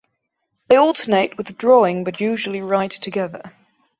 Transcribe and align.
They 0.69 0.77
alternate 0.77 1.37
with 1.37 1.55
drawing 1.59 2.03
but 2.05 2.19
usually 2.19 2.59
write 2.63 2.89
together. 2.89 3.53